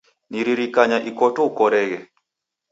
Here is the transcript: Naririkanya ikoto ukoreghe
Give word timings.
Naririkanya 0.29 0.97
ikoto 1.11 1.39
ukoreghe 1.49 1.97